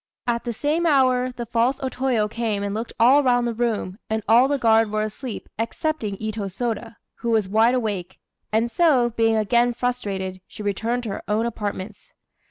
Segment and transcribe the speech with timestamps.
[0.25, 3.99] At the same hour, the false O Toyo came and looked all round the room,
[4.09, 8.17] and all the guard were asleep, excepting Itô Sôda, who was wide awake;
[8.51, 12.13] and so, being again frustrated, she returned to her own apartments.